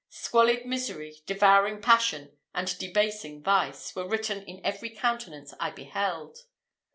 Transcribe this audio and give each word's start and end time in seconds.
Squalid 0.09 0.65
misery, 0.65 1.21
devouring 1.27 1.79
passion, 1.79 2.35
and 2.55 2.75
debasing 2.79 3.43
vice, 3.43 3.95
were 3.95 4.07
written 4.09 4.43
in 4.45 4.59
every 4.65 4.89
countenance 4.89 5.53
I 5.59 5.69
beheld. 5.69 6.39